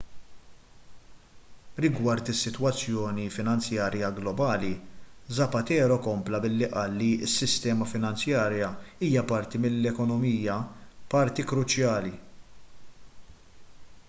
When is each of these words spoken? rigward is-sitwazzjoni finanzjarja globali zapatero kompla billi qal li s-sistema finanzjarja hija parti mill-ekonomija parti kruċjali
rigward 1.83 2.29
is-sitwazzjoni 2.33 3.25
finanzjarja 3.35 4.09
globali 4.19 4.71
zapatero 5.39 5.99
kompla 6.07 6.39
billi 6.45 6.67
qal 6.71 6.95
li 7.01 7.11
s-sistema 7.27 7.87
finanzjarja 7.93 8.69
hija 9.03 9.25
parti 9.33 9.63
mill-ekonomija 9.67 10.55
parti 11.15 11.45
kruċjali 11.53 12.15